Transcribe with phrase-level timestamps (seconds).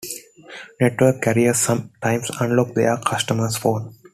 [0.79, 3.93] Network carriers some times unlock their customer's phones.